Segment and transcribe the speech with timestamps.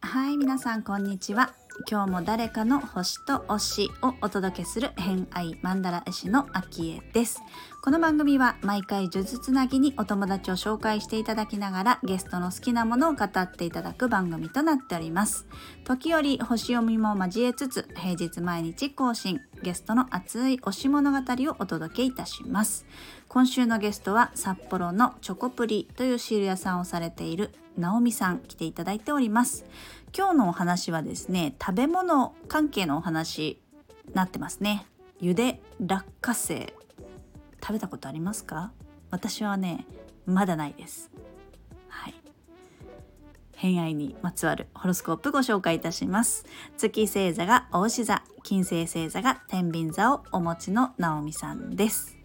[0.00, 1.65] はい皆さんこんにちは。
[1.88, 7.40] 今日も誰かの星と推しをお届けする偏愛マンダラ絵師のアキエです。
[7.80, 15.46] この番組は毎回呪術つなぎにお友達を紹介していただきながらゲストの好きなものを語っていただく番組となっております。
[15.84, 22.84] 時折星読みも交えつつ平日毎日更新ゲストの熱い推し物語をお届けいたします。
[23.28, 29.64] 今週のゲストは札幌のチョコプリというシール屋さんをされている直美さん来ていただいております。
[30.16, 33.60] 今日のお話はですね食べ物関係のお話
[34.14, 34.86] なってますね。
[35.20, 36.72] ゆで落花生。
[37.60, 38.72] 食べたことありますか？
[39.10, 39.84] 私はね
[40.24, 41.10] まだないです。
[41.88, 42.14] はい。
[43.56, 46.46] 偏愛にまつわるホロスコープご紹介いたします。
[46.78, 52.16] 月星座が牡牛座金星星座が天秤座をお持ちの直美さんです。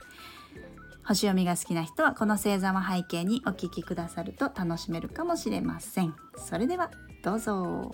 [1.04, 6.15] 星読みが好きな人はこの星座も背景にお聞きくださると楽しめるかもしれません。
[6.37, 6.90] それでは
[7.24, 7.91] どうぞ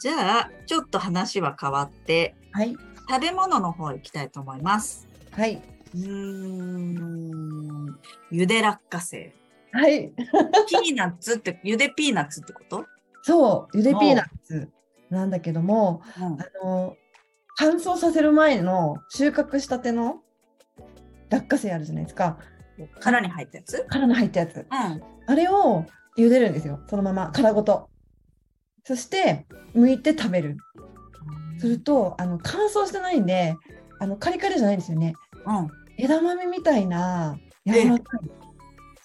[0.00, 2.74] じゃあ、ちょっと話は変わって、はい。
[3.08, 5.06] 食べ物の方行きたいと思います。
[5.32, 5.60] はい。
[5.94, 7.98] うーん、
[8.30, 9.34] ゆで落花生。
[9.72, 10.12] はい。
[10.68, 12.86] ピーナッツって、 ゆでピーナッツってこと？
[13.22, 14.70] そう、ゆでピーナッツ
[15.10, 16.96] なんだけども、うんあの、
[17.56, 20.22] 乾燥させる前の収穫したての
[21.28, 22.38] 落花生あるじゃないですか。
[23.00, 23.84] 殻に入ったやつ？
[23.88, 24.56] 殻の入ったやつ。
[24.56, 24.66] うん。
[25.26, 25.84] あれを
[26.16, 26.80] 茹でるんですよ。
[26.88, 27.88] そのまま、殻ごと。
[28.84, 30.56] そして、剥いて食べる。
[31.58, 33.56] すると、あの、乾燥してないんで、
[33.98, 35.14] あの、カリカリじゃないんですよね。
[35.46, 35.68] うん。
[35.96, 38.30] 枝豆みたいな柔らかい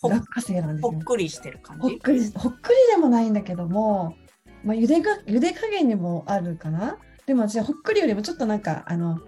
[0.01, 1.01] ほ落花生なんですよほっ。
[1.01, 1.81] くりしてる感じ？
[1.81, 4.15] ほっくりほっくりでもないんだけども、
[4.63, 9.19] まあ、茹でが茹で加減にもあるかなでも私はほっくりよりもちょっとなんかあの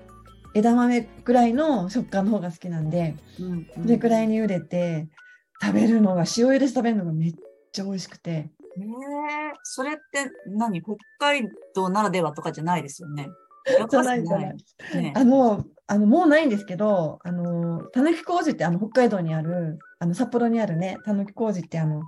[0.58, 5.08] 枝豆ぐらいの食感の方が好きなんでうんそれくらいに茹でて
[5.62, 7.36] 食べるのが塩茹でして食べるのがめっ
[7.72, 8.32] ちゃ美味しくて。
[8.32, 8.50] へえ。
[9.64, 10.82] それって何？
[10.82, 13.28] 北海道ならではとかじゃないですよね。
[13.90, 14.56] じゃないじゃない。
[14.96, 22.02] ねあのあのもうないんですけどあのたぬき工事ってあの北海道にあるあの札幌にあるねたぬき工事ってあの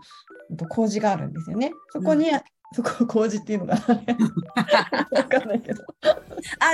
[0.50, 1.72] うんと工事があるんですよね。
[1.92, 2.28] そこに、
[2.74, 3.76] そこ工事っていうのが
[5.12, 5.62] わかんない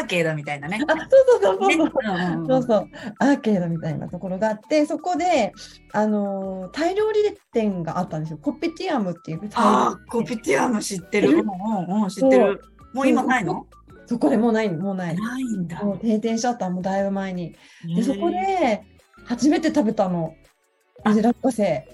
[0.06, 0.80] ーケードみたいなね。
[0.88, 1.68] あそうそうそうそう。
[1.68, 1.76] ね。
[1.76, 1.92] そう。
[2.04, 2.48] うんうん。
[2.48, 2.90] そうそう。
[3.20, 5.52] アーケードみたいなところがあってそこで、
[5.92, 8.38] あのータイ料理店があったんですよ。
[8.38, 9.42] コピティアムっていう。
[9.56, 11.30] あコピティアム知ってる。
[11.30, 11.40] うん。
[11.40, 12.62] うんうん、知ってる。
[12.94, 13.68] もう今ないの？
[14.06, 15.16] そこでもうないもうない。
[15.16, 15.84] ないんだ。
[15.84, 16.70] もう閉店しちゃった。
[16.70, 17.56] もうだいぶ前に。
[17.96, 18.84] でそこで
[19.26, 20.36] 初めて食べたの。
[21.04, 21.10] あ。
[21.10, 21.88] ゆで落花生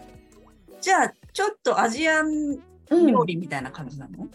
[0.82, 4.28] じゃあ、ちょっとアジアンうん料理みたいな感じなの、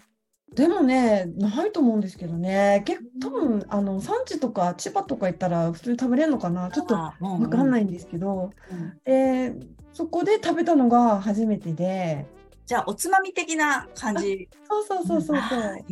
[0.57, 2.83] でもねないと思うんですけどね。
[2.87, 6.71] 結構多分あの産地とか千葉とか行ったら普通に食べれるのかな。
[6.71, 8.99] ちょっとわわかんないんですけど、うん。
[9.05, 9.55] で
[9.93, 12.27] そこで食べたのが初めてで。
[12.65, 14.49] じゃあ、おつまみ的な感じ。
[14.69, 15.85] そうそうそうそうそう。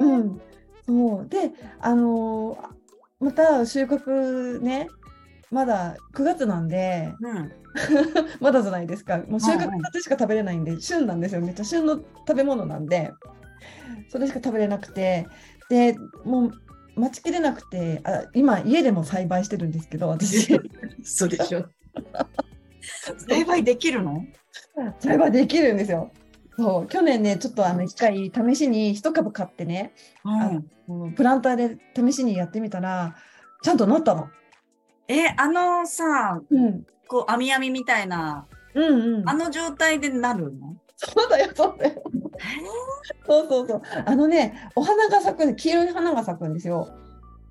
[0.00, 0.40] うん、
[0.86, 1.28] そう。
[1.28, 2.80] であのー
[3.20, 4.88] また収穫ね
[5.50, 7.12] まだ9月なんで。
[7.20, 7.52] うん。
[8.40, 9.18] まだじゃないですか。
[9.28, 9.68] もう収うんうん。
[9.80, 11.40] 穫しか食べれないんで、旬なんですよ。
[11.40, 13.12] めっちゃ旬の食べ物なんで
[14.08, 15.26] それしか食べれなくて。
[15.68, 16.52] でもう
[16.96, 20.60] 待ちきれなくてあ今家でも栽培してるんですけど私。
[21.04, 21.66] そうでしょ。
[23.28, 24.24] 栽培できるの？
[24.98, 26.10] 栽培できるんですよ。
[26.58, 26.86] そう。
[26.88, 29.92] 去年ねちょっとあの一回試しに一株買ってね
[30.24, 30.70] うん。
[30.86, 33.14] もうプランターで試しにやってみたら
[33.62, 34.28] ちゃんとなったの。
[35.06, 36.86] え、あのさ、うん。
[37.08, 39.28] こう、網網みたいな、うんうん。
[39.28, 40.76] あの状態でなるの？
[41.02, 42.02] そうだよ、そうだよ。
[43.26, 43.82] そうそうそう。
[44.04, 46.88] あのね、お花が咲く黄色い花が咲くんですよ。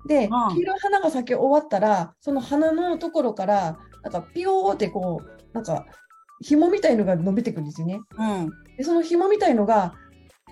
[0.06, 5.86] で、うん黄色い花が咲き終わったら、その花のところから、なんかピヨーってこう、なんか
[6.40, 8.00] 紐みたいのが伸びてくるんですよね。
[8.16, 8.50] うん。
[8.76, 9.94] で、その紐みたいのが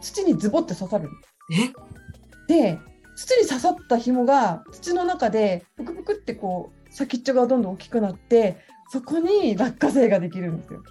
[0.00, 1.08] 土にズボって刺さる。
[1.52, 2.52] え？
[2.52, 2.78] で、
[3.16, 8.58] 土に刺さった紐が土の中でぷくぷくってこう先っちょがどんどん大きくなって、
[8.90, 10.82] そこに落花生ができるんですよ。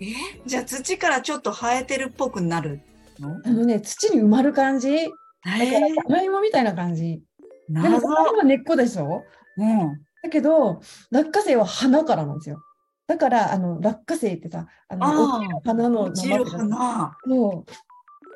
[0.00, 0.14] え？
[0.46, 2.80] じゃあ土からちょっと生えてるっぽくなる
[3.18, 3.40] の？
[3.44, 4.90] あのね、土に埋まる感じ。
[5.44, 7.22] だえから、ー、じゃがいもみたいな感じ。
[7.68, 9.24] でも、謎それは根っこでしょ？
[9.56, 9.78] うん。
[10.22, 10.80] だけど、
[11.10, 12.60] 落花生は花からなんですよ。
[13.06, 17.16] だから、あの、落花生ってさ、あの、あ花の落ちる花。
[17.26, 17.70] そう。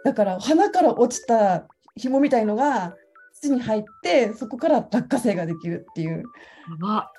[0.04, 1.66] だから、花から落ちた
[1.96, 2.94] 紐みたいのが
[3.34, 6.18] 土に入って、そこから落花生ができるっていう。
[6.18, 6.24] や
[6.80, 7.12] ば。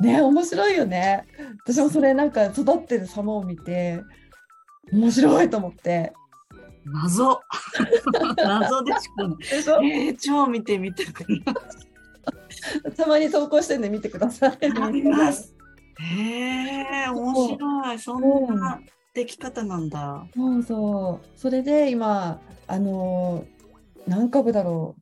[0.00, 1.26] ね、面白いよね。
[1.64, 4.02] 私もそれなんか育ってる様を見て、
[4.92, 6.12] 面白いと思って。
[6.84, 7.40] 謎。
[8.36, 9.36] 謎でしかない。
[9.92, 11.24] えー、超見てみたく
[12.84, 14.58] なたまに投稿してんで見てください。
[14.92, 15.54] ります。
[15.98, 17.98] へえー、面白い。
[17.98, 18.80] そんな
[19.14, 20.26] でき方なんだ。
[20.34, 21.38] そうそう。
[21.38, 23.60] それで今、あのー
[24.06, 25.00] 何株だろう。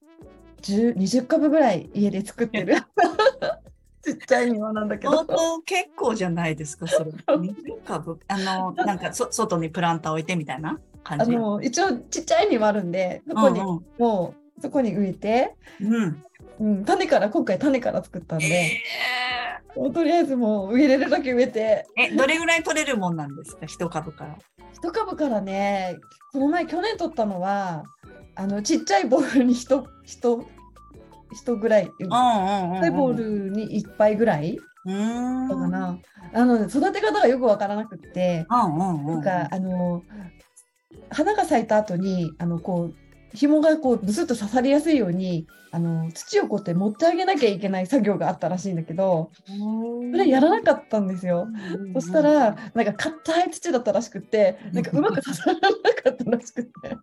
[0.63, 2.77] 10 20株ぐらい家で作ってる。
[4.13, 5.13] ちっちゃい庭なんだけど。
[5.13, 7.11] 相当結構じゃないですか、それ。
[7.11, 8.19] 20株？
[8.29, 11.35] あの、なんかそ外にプランター置いてみたいな感じ？
[11.37, 13.67] あの一応ちっちゃい庭あるんで、そこに、うん
[13.99, 15.95] もうそこに植えて、うん。
[15.95, 16.23] うん
[16.61, 18.83] うん、種から今回種から作ったんで、え
[19.77, 24.37] もうとりあえずもう植えれるだけ植えて、ーえ、どれぐらい取れるもんなんですか、一株から。
[24.73, 25.99] 一株からね、
[26.33, 27.85] この前去年取ったのは、
[28.35, 30.45] あのちっちゃいボールに一一
[31.33, 34.59] 一ぐらい、うんうんうん、ちゃいボールに一杯ぐらい。
[34.87, 34.93] だ
[35.55, 35.99] かな。
[36.33, 39.21] あの育て方がよくわからなくって、うんうんうん。
[39.23, 40.03] なんかあの
[41.11, 49.53] 花が咲いた後にあのこう紐がこうブスッと刺さりやすいようにあの土をこうやって持ってあげなきゃいけない作業があったらしいんだけど、そ
[50.17, 51.47] れやらなかったんですよ。
[51.93, 56.97] そしたらなんか硬い土だったらしくって、なんかうまく刺さらなかったらしくって、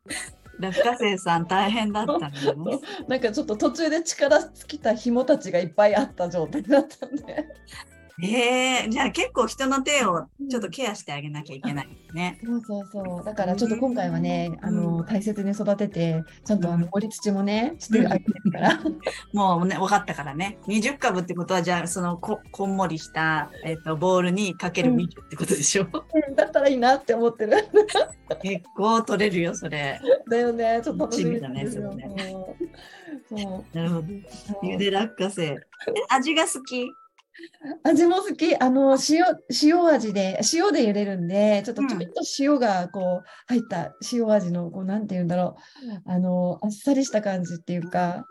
[0.59, 2.79] 落花生さん大変だったんだね。
[3.07, 7.47] なんかちょっと途中で力尽きた紐たちがいっぱいあった状態だったんで。
[8.21, 12.39] ええじゃあ結構人の手をちょっとケアしてあげなきゃいけないね。
[12.43, 13.25] そうそうそう。
[13.25, 18.79] だからちょっと今回はね、あの大切に育てて、ちゃんとあの盛り土もね、してあげてるから。
[19.33, 20.57] もうね、分かったからね。
[20.67, 25.85] 20株ってことは、じゃあ、そのこ、こんもりした、えっ、と、ボールにかける20ってことでしょ、
[26.35, 27.53] だったらいいなって思ってる。
[28.41, 29.99] 結構取れるよ、それ。
[30.29, 31.95] だよね、ちょっと楽しみだねそれそう
[33.27, 34.07] そうなるほど。
[34.63, 35.43] ゆで落花生。
[35.43, 35.57] え
[36.09, 36.87] 味が好き？
[37.83, 39.23] 味も好き、あの塩
[39.63, 45.55] 塩味で、塩で茹でるんで、ちょっとちょびっと塩がこう入った塩味の、こうなんて言うんだろ
[46.05, 48.25] う、あのあっさりした感じっていうか、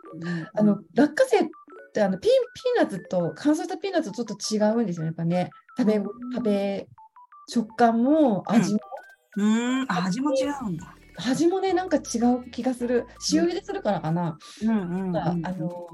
[0.53, 1.49] あの落花生っ
[1.93, 4.37] てあのピーピーナッツと乾燥したピーナッツとちょっ
[4.69, 5.49] と違うんですよね、やっぱね。
[5.77, 6.03] 食べうん
[6.33, 6.87] 食べ
[7.47, 8.79] 食感も味も、
[9.37, 10.95] うーん、あ味も違うんだ。
[11.29, 13.05] 味もねなんか違う気がする。
[13.31, 14.37] 塩茹でするからかな。
[14.63, 15.17] うんうん、うん。
[15.17, 15.87] あの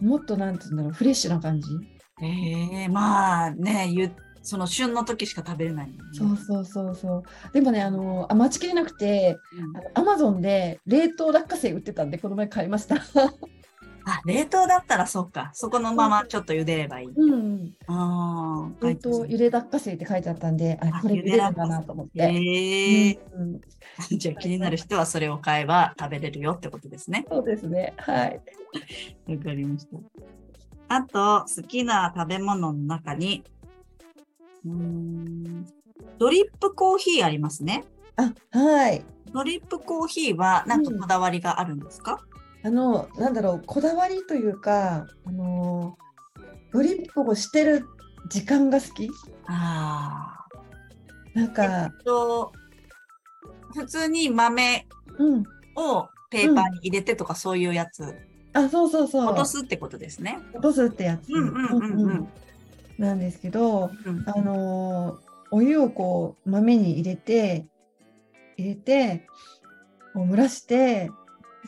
[0.00, 1.68] もっとなんて言うんだろう、フレッシュな感じ。
[2.20, 4.10] ええまあね、ゆ
[4.42, 7.52] その旬の時しか食べれないね、そうそうそうそう。
[7.52, 12.96] でもね、あのあ待ちきれなくて、うんアマゾンで冷凍落花生売ってたんで、この前買いました。
[14.04, 15.50] あ、冷凍だったらそうか。
[15.54, 17.06] そこのままちょっと茹でればいい。
[17.06, 22.22] うん、ああ、冷凍ゆで落花生って書いてあったんで、ああこれ茹でるんだなと思って。
[22.22, 23.60] ええうんうん
[24.10, 27.26] じゃあ気になる人はそれを買えば食べれるよってことですね。
[27.30, 27.92] そうですね。
[27.98, 28.40] はい。
[29.28, 29.98] わかりました。
[30.94, 33.42] あと、好きな食べ物の中に、
[34.62, 35.66] うーん、
[36.18, 37.84] ドリップコーヒーありますね。
[38.16, 39.02] あ、はい。
[39.32, 42.20] ドリップコーヒーは何かこだわりがあるんですか、
[42.62, 45.96] あの、なんだろう、こだわりというか、あの
[46.74, 47.86] ドリップをしてる
[48.28, 49.08] 時間が好き。
[49.46, 51.38] ああ。
[51.38, 52.52] なんか、と、
[53.74, 54.86] 普通に豆
[55.18, 55.42] うん。
[55.74, 58.14] をペーパーに入れてとかそういうやつ、
[58.54, 59.26] あ、そうそうそう。
[59.26, 60.38] 落とすってことですね。
[60.52, 61.30] 落とすってやつ。
[61.32, 62.28] うんうんうんうん。
[62.98, 67.66] なんですけど、うんあのーお湯をこう豆に入れて
[68.56, 69.26] 入れて
[70.14, 71.10] こう蒸らして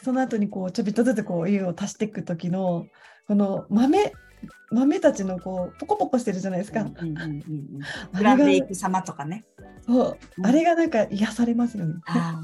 [0.02, 2.86] その後にこうちょびっとずつこうお湯を足していく時の
[3.28, 4.12] この豆
[4.70, 6.80] 豆たちのこうポコポコしてるじゃないですか。
[6.80, 7.82] うんうんうんうん
[8.12, 9.44] あ膨らんでいく様とかね。
[9.86, 11.94] そううんあれがなんか癒されますよね。
[12.06, 12.40] あ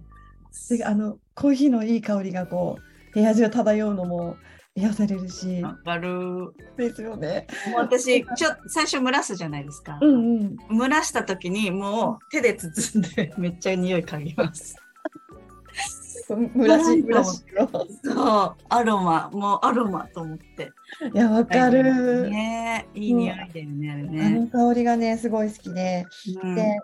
[0.68, 4.36] であのコーヒーのいい香りがこう部屋中漂うのも
[4.76, 5.68] 癒されるしあ。
[5.68, 6.08] わかる。
[6.10, 7.46] もうですよね。
[7.76, 9.98] 私、ちょ最初蒸らすじゃないですか。
[10.00, 10.36] うん
[10.68, 10.78] うん。
[10.78, 14.76] 蒸らした時にもう手で包んで めっちゃ匂い嗅ぎます。
[16.28, 17.68] 蒸らし蒸らしの。
[18.02, 20.70] そう、アロマ、もうアロマと思って。
[21.14, 22.30] いやわかる。
[22.30, 24.30] ねいい匂いだよね、あれあね。
[24.40, 26.06] の香りがねすごい好きで。
[26.42, 26.78] うんで、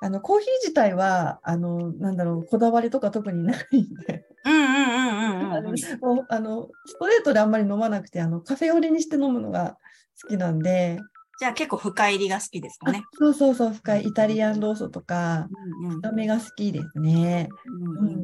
[0.00, 6.16] あのコーヒー自体はあのなんだろうこだわりとか特にないんで、うんうんうんうんあのうん。
[6.16, 9.76] もうあのストレートであんまり飲まなくてあのカフェオレにして飲むのが
[10.22, 10.98] 好きなんで、
[11.38, 13.02] じゃあ結構深入りが好きですかね。
[13.04, 15.48] あそうそうそう深いイタリアンローソとか
[15.82, 17.48] うんうん深めが好きですね。
[17.66, 18.22] うんうんうんうん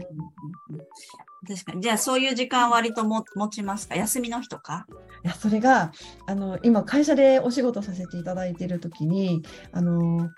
[1.46, 1.80] 確かに。
[1.80, 3.94] じゃあそういう時間割とも持ちますか？
[3.94, 4.86] 休みの日とか？
[5.24, 5.92] いやそれが
[6.26, 10.28] あの今会社でお仕事させていただいている時にあの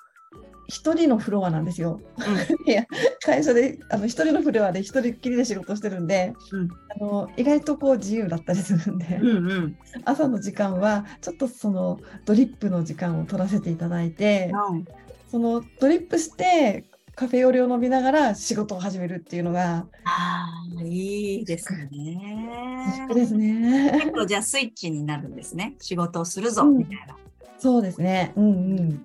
[0.70, 2.00] 一人のフロアなんですよ。
[2.66, 2.86] いや
[3.24, 9.76] 会社であの一人のフロアで一人っきりで仕事してるんで、うんあの意外とこう自由だったりするんで、うんうん。
[10.04, 14.84] 朝の時間はちょっとそのドリップの時間を取らせていただいて、うん
[15.30, 16.84] そのドリップして
[17.14, 20.48] カフェオレを飲みながら仕事を始めるっていうのが、あ
[20.78, 22.94] あ、いいです自ね。
[23.08, 23.90] 粛ですね。
[23.92, 25.76] 結構じゃあスイッチになるんですね。
[25.80, 27.16] 仕事をするぞ、うんみたいな。
[27.58, 28.32] そうですね。
[28.36, 28.48] うんう
[28.82, 29.02] ん。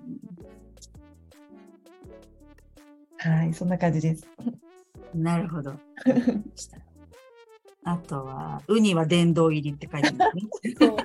[3.30, 4.26] はい、そんな感じです。
[5.14, 5.74] なるほど。
[7.84, 10.96] あとは、ウニは殿堂入りって書いてますね。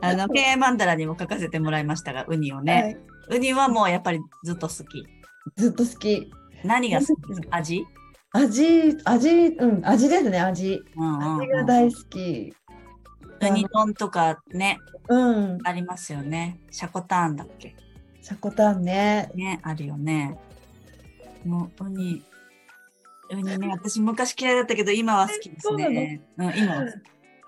[0.00, 2.98] あの、経営マンダラにも書かせてもらいましたが、ウニをね。
[3.28, 5.06] はい、ウニはもうやっぱりずっと好き。
[5.56, 6.30] ずっと好き。
[6.64, 7.28] 何が好き？
[7.28, 7.86] ですか味？
[8.32, 10.82] 味、味、うん、味ですね、味。
[10.96, 12.52] うんうんうん味が大好き。
[13.40, 16.58] ウニ丼とかね、うん、ありますよね。
[16.72, 17.76] シャコターンだっけ？
[18.20, 19.30] シャコタンね。
[19.36, 20.36] ね、あるよね。
[21.44, 22.22] もう、ウニ、
[23.30, 26.22] ウニね、私昔嫌いだったけど、今は好きですね。
[26.36, 26.94] うん、今は好き。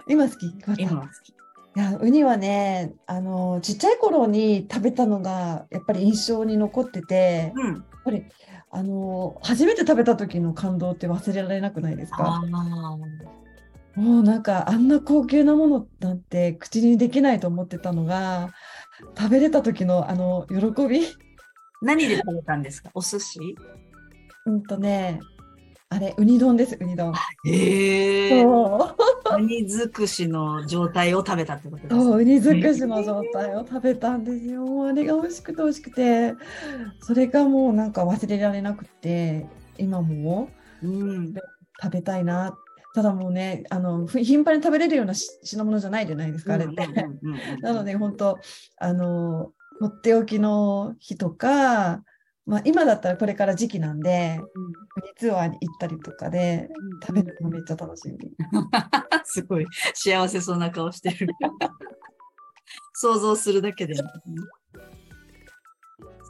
[0.08, 0.46] 今好き
[0.78, 1.30] 今は好き。
[1.30, 1.32] い
[1.74, 7.84] や、ウニはね、あの、ちっちゃい頃に食べたのが、やっぱり印象に残ってて、やっうん。
[8.04, 8.24] ぱり、
[8.72, 12.24] あの、初めて食べた時の感動って忘れられなくないですあか？
[12.24, 12.42] あ。
[13.96, 18.50] もうなんか、あんな高級なものなんて口にできないと思ってたのが、
[19.16, 21.06] 食べれた時のあの、喜び。
[21.80, 22.90] 何で食べたんですか？
[22.94, 23.40] お寿司？
[24.46, 25.20] うんとね、
[25.88, 27.12] あれ、ウニ丼です、ウニ丼。
[27.44, 28.42] へえ。
[28.42, 28.94] そ
[29.32, 32.02] うウニ尽くしの状態を食べたってことですね。
[32.02, 34.88] そう、ウニ尽くしの状態を食べたんですよ。
[34.88, 36.34] あれが美味しくて美味しくて、
[37.00, 39.46] それがもうなんか忘れられなくて、
[39.78, 40.50] 今も
[40.82, 41.34] うん。
[41.82, 42.56] 食べたいな。
[42.92, 46.88] ただもうね、あの、ふ頻繁に食べれるようなし品物じゃないじゃないですか、あれって。
[47.62, 48.40] なので、本当
[48.78, 52.02] あの、とっておきの日とか、
[52.46, 54.38] まあ今だったらこれから時期なんで、
[54.96, 56.68] ウニツアーに行ったりとかで
[57.02, 58.30] 食べるのめっちゃ楽しみ。
[59.24, 61.28] すごい幸せそうな顔してる。
[62.94, 64.08] 想像するだけでも、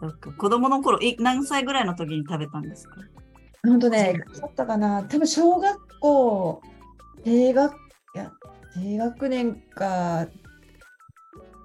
[0.00, 0.32] そっか。
[0.32, 2.96] 子供の頃、い何歳ぐらいの時に食べたんですか？
[3.66, 6.62] 本当ね、だったかな、多分小学校、
[7.24, 7.76] 低学、い
[8.14, 8.30] や、
[8.74, 10.28] 低学年か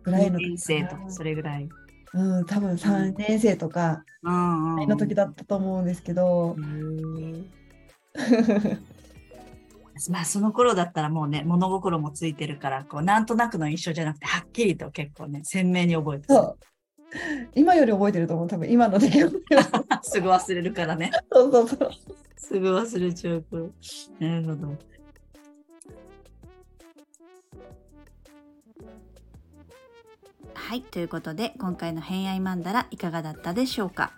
[0.05, 1.67] ぐらいの2年生とか、それぐらい。
[2.13, 4.03] うん、多分3年生とか。
[4.23, 6.55] の時だったと思うんですけど
[10.09, 16.57] まあその頃だったらもうね物心もついてるからこうなんとなくの印象じゃなくてはっきりと結構ね鮮明に覚えてるそう。
[17.53, 19.39] 今より覚えてると思う、多分今の出来事
[20.01, 21.89] すぐ忘れるからね そうそうそう。
[22.35, 24.77] すぐ忘れちゃうからなるほど
[30.67, 34.13] はいということで今回の「偏愛マンダラ」いかがだったでしょうか？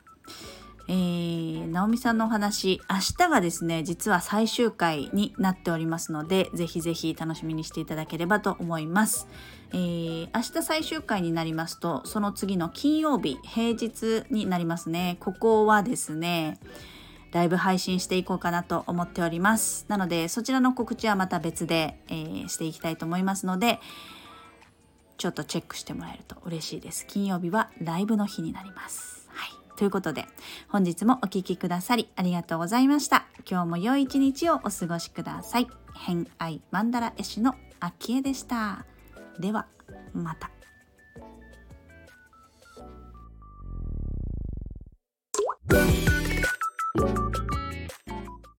[0.87, 9.27] えー、直美さんのお話明日がですね実は最終回になっておりますのでぜひぜひ楽しみにしていただければと思います、
[9.73, 15.17] えー、明日最終回になりますとその次の金曜日平日になりますね。
[15.19, 16.61] ここはですね
[17.33, 19.85] ライブ配信していこうかなと思っております。
[19.89, 23.81] なのでそちらの告知はまた別で、えーしていきたいと思いますので
[25.17, 27.05] ちょっとチェックしてもらえると嬉しいです。
[27.07, 29.27] 金曜日はライブの日になります。
[29.29, 29.49] はい。
[29.77, 30.25] ということで
[30.69, 33.25] 本日もお聴きくださりありがとうございました。
[33.49, 35.67] 今日も良い一日をお過ごしください。
[35.95, 38.85] 偏愛マンダ絵師の秋江でした。
[39.39, 39.67] では
[40.13, 40.51] また。